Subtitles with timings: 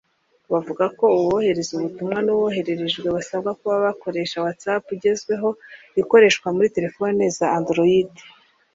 [0.51, 5.49] bavuga ko uwohereza ubutumwa n’ubwohererejwe basabwa kuba bakoresha ‘Whatsapp’ igezweho
[6.01, 8.11] ikoreshwa muri telephone za Android